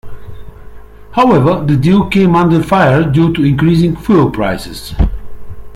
[1.11, 4.95] However, the deal came under fire due to increasing fuel prices.